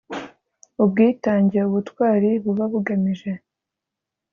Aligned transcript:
ubwitange 0.83 1.59
ubutwari 1.69 2.29
buba 2.43 2.65
bugamije 2.71 3.31